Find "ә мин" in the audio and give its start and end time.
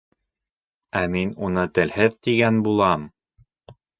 1.01-1.33